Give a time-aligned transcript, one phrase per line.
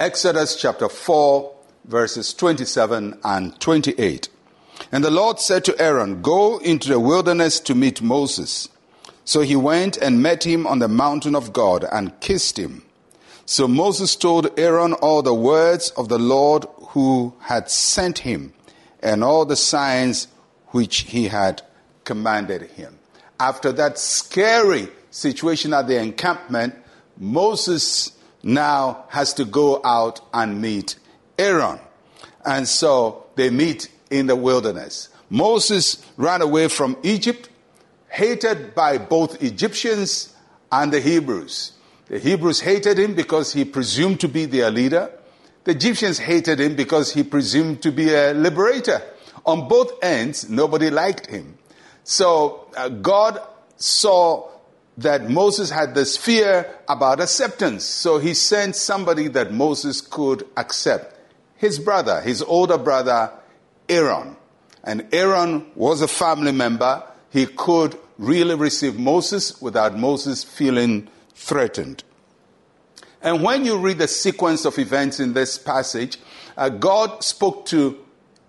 [0.00, 4.30] Exodus chapter 4, verses 27 and 28.
[4.90, 8.70] And the Lord said to Aaron, Go into the wilderness to meet Moses.
[9.26, 12.82] So he went and met him on the mountain of God and kissed him.
[13.44, 18.54] So Moses told Aaron all the words of the Lord who had sent him
[19.02, 20.28] and all the signs
[20.68, 21.60] which he had
[22.04, 22.98] commanded him.
[23.38, 26.74] After that scary situation at the encampment,
[27.18, 28.12] Moses
[28.42, 30.96] now has to go out and meet
[31.38, 31.78] Aaron.
[32.44, 35.08] And so they meet in the wilderness.
[35.28, 37.48] Moses ran away from Egypt,
[38.08, 40.34] hated by both Egyptians
[40.72, 41.72] and the Hebrews.
[42.06, 45.12] The Hebrews hated him because he presumed to be their leader.
[45.64, 49.00] The Egyptians hated him because he presumed to be a liberator.
[49.46, 51.56] On both ends, nobody liked him.
[52.02, 53.40] So uh, God
[53.76, 54.48] saw
[54.98, 57.84] that Moses had this fear about acceptance.
[57.84, 61.18] So he sent somebody that Moses could accept
[61.56, 63.30] his brother, his older brother,
[63.88, 64.36] Aaron.
[64.82, 67.02] And Aaron was a family member.
[67.30, 72.02] He could really receive Moses without Moses feeling threatened.
[73.22, 76.18] And when you read the sequence of events in this passage,
[76.56, 77.98] uh, God spoke to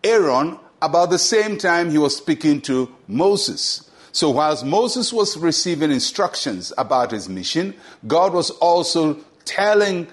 [0.03, 3.90] Aaron about the same time he was speaking to Moses.
[4.11, 7.73] So, whilst Moses was receiving instructions about his mission,
[8.07, 10.07] God was also telling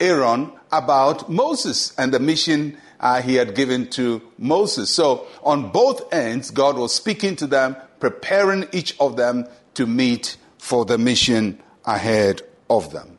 [0.00, 4.90] Aaron about Moses and the mission uh, he had given to Moses.
[4.90, 10.36] So, on both ends, God was speaking to them, preparing each of them to meet
[10.58, 13.18] for the mission ahead of them.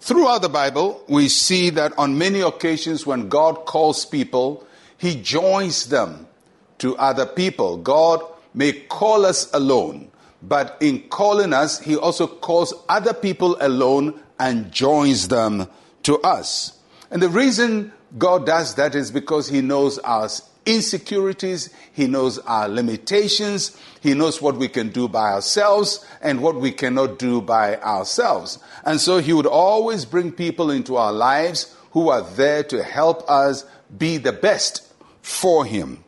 [0.00, 4.66] Throughout the Bible, we see that on many occasions when God calls people,
[4.98, 6.28] he joins them
[6.76, 7.78] to other people.
[7.78, 8.22] God
[8.54, 10.10] may call us alone,
[10.42, 15.68] but in calling us, He also calls other people alone and joins them
[16.04, 16.78] to us.
[17.10, 20.28] And the reason God does that is because He knows our
[20.66, 26.56] insecurities, He knows our limitations, He knows what we can do by ourselves and what
[26.56, 28.58] we cannot do by ourselves.
[28.84, 33.28] And so He would always bring people into our lives who are there to help
[33.28, 33.64] us
[33.96, 34.92] be the best
[35.22, 36.04] for Him.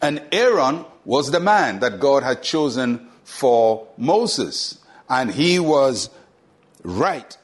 [0.00, 4.78] And Aaron was the man that God had chosen for Moses.
[5.08, 6.10] And he was
[6.84, 7.34] right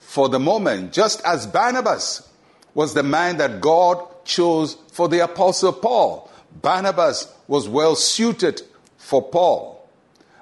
[0.00, 2.28] for the moment, just as Barnabas
[2.74, 6.28] was the man that God chose for the Apostle Paul.
[6.62, 8.60] Barnabas was well suited
[8.96, 9.88] for Paul.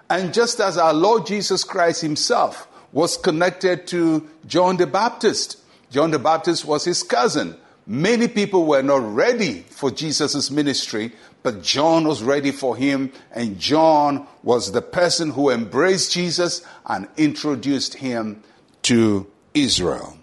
[0.08, 5.58] And just as our Lord Jesus Christ himself was connected to John the Baptist,
[5.90, 7.58] John the Baptist was his cousin.
[7.92, 11.10] Many people were not ready for Jesus' ministry,
[11.42, 17.08] but John was ready for him, and John was the person who embraced Jesus and
[17.16, 18.44] introduced him
[18.82, 20.16] to Israel.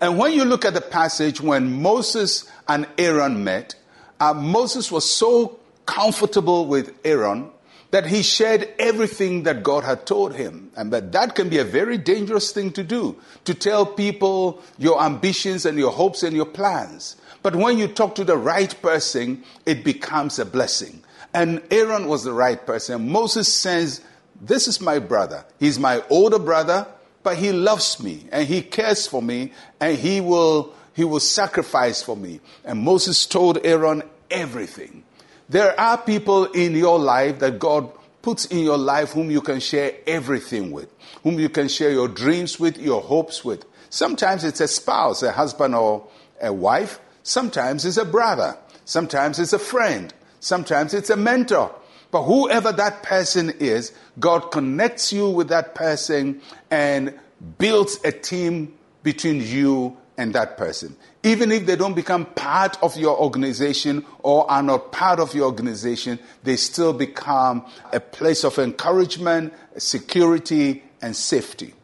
[0.00, 3.76] And when you look at the passage when Moses and Aaron met,
[4.18, 7.48] uh, Moses was so comfortable with Aaron
[7.90, 10.70] that he shared everything that God had told him.
[10.76, 15.02] And that that can be a very dangerous thing to do, to tell people your
[15.02, 17.16] ambitions and your hopes and your plans.
[17.42, 21.02] But when you talk to the right person, it becomes a blessing.
[21.32, 23.10] And Aaron was the right person.
[23.10, 24.00] Moses says,
[24.40, 25.44] This is my brother.
[25.60, 26.86] He's my older brother,
[27.22, 32.02] but he loves me and he cares for me and he will, he will sacrifice
[32.02, 32.40] for me.
[32.64, 35.04] And Moses told Aaron everything.
[35.48, 37.90] There are people in your life that God
[38.22, 40.92] puts in your life whom you can share everything with,
[41.22, 43.64] whom you can share your dreams with, your hopes with.
[43.88, 46.08] Sometimes it's a spouse, a husband or
[46.42, 46.98] a wife.
[47.22, 48.58] Sometimes it's a brother.
[48.84, 50.12] Sometimes it's a friend.
[50.40, 51.72] Sometimes it's a mentor.
[52.10, 56.40] But whoever that person is, God connects you with that person
[56.70, 57.18] and
[57.58, 60.96] builds a team between you and that person.
[61.22, 65.46] Even if they don't become part of your organization or are not part of your
[65.46, 71.74] organization, they still become a place of encouragement, security, and safety.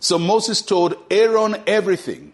[0.00, 2.32] So Moses told Aaron everything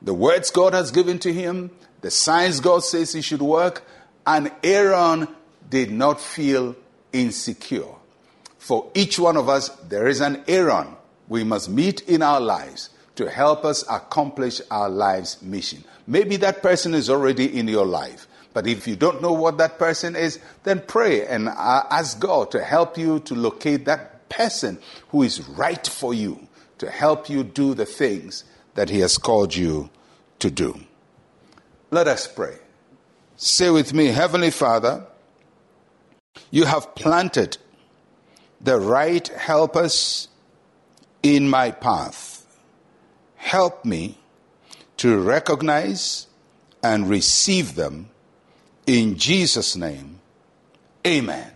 [0.00, 1.70] the words God has given to him,
[2.00, 3.84] the signs God says he should work,
[4.26, 5.28] and Aaron
[5.70, 6.76] did not feel
[7.12, 7.94] insecure.
[8.58, 10.96] For each one of us, there is an Aaron
[11.28, 15.84] we must meet in our lives to help us accomplish our life's mission.
[16.06, 18.26] Maybe that person is already in your life.
[18.54, 22.62] But if you don't know what that person is, then pray and ask God to
[22.62, 24.78] help you to locate that person
[25.08, 26.48] who is right for you
[26.78, 28.44] to help you do the things
[28.74, 29.88] that He has called you
[30.40, 30.80] to do.
[31.90, 32.56] Let us pray.
[33.36, 35.06] Say with me, Heavenly Father,
[36.50, 37.58] you have planted
[38.60, 40.28] the right helpers
[41.22, 42.41] in my path.
[43.52, 44.16] Help me
[44.96, 46.26] to recognize
[46.82, 48.08] and receive them
[48.86, 50.20] in Jesus' name.
[51.06, 51.52] Amen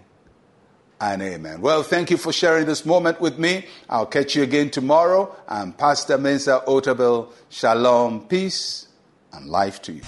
[1.01, 1.63] and amen.
[1.63, 3.65] Well, thank you for sharing this moment with me.
[3.89, 5.35] I'll catch you again tomorrow.
[5.49, 7.33] I'm Pastor Mensa Otabil.
[7.49, 8.89] Shalom, peace,
[9.33, 10.03] and life to you.